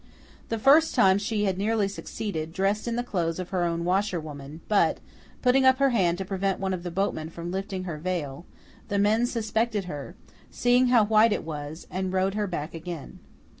The 0.49 0.57
first 0.57 0.95
time 0.95 1.19
she 1.19 1.43
had 1.43 1.59
nearly 1.59 1.87
succeeded, 1.87 2.53
dressed 2.53 2.87
in 2.87 2.95
the 2.95 3.03
clothes 3.03 3.37
of 3.37 3.49
her 3.49 3.63
own 3.63 3.85
washer 3.85 4.19
woman, 4.19 4.61
but, 4.67 4.99
putting 5.43 5.63
up 5.63 5.77
her 5.77 5.91
hand 5.91 6.17
to 6.17 6.25
prevent 6.25 6.59
one 6.59 6.73
of 6.73 6.81
the 6.81 6.89
boatmen 6.89 7.29
from 7.29 7.51
lifting 7.51 7.83
her 7.83 7.99
veil, 7.99 8.47
the 8.87 8.97
men 8.97 9.27
suspected 9.27 9.85
her, 9.85 10.15
seeing 10.49 10.87
how 10.87 11.05
white 11.05 11.31
it 11.33 11.43
was, 11.43 11.85
and 11.91 12.11
rowed 12.13 12.33
her 12.33 12.47
back 12.47 12.73
again. 12.73 13.19